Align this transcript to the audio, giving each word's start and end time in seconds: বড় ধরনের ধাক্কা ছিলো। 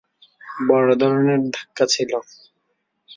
বড় 0.67 0.89
ধরনের 1.01 1.39
ধাক্কা 1.51 1.85
ছিলো। 1.93 2.17